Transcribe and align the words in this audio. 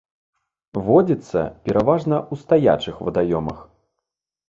Водзіцца 0.87 1.39
пераважна 1.69 2.15
ў 2.31 2.45
стаячых 2.47 2.95
вадаёмах. 3.11 3.65